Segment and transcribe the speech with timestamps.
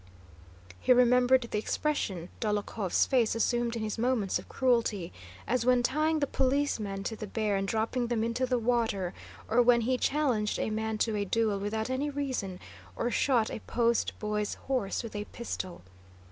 [0.79, 5.13] He remembered the expression Dólokhov's face assumed in his moments of cruelty,
[5.45, 9.13] as when tying the policeman to the bear and dropping them into the water,
[9.47, 12.59] or when he challenged a man to a duel without any reason,
[12.95, 15.83] or shot a post boy's horse with a pistol.